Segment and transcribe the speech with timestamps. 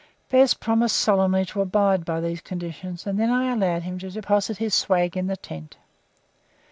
[0.29, 4.57] Bez promised solemnly to abide by these conditions, and then I allowed him to deposit
[4.57, 5.77] his swag in the tent.